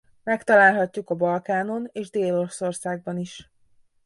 [0.23, 3.51] Megtalálhatjuk a Balkánon és Dél-Oroszországban is.